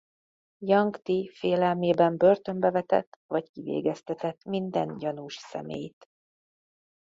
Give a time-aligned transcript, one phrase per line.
[0.59, 6.07] Jang-ti félelmében börtönbe vetett vagy kivégeztetett minden gyanús személyt.